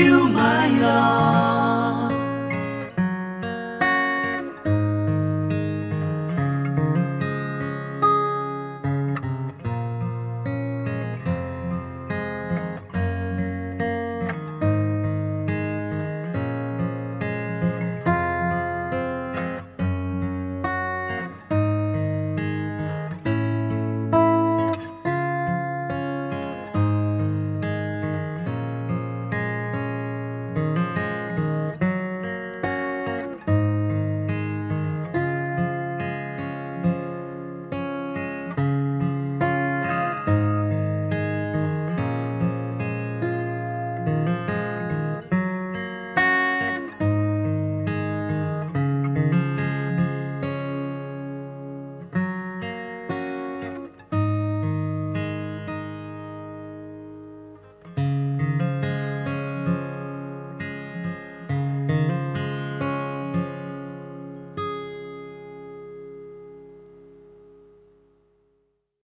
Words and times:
you, 0.00 0.28
my 0.28 0.68
love. 0.80 1.59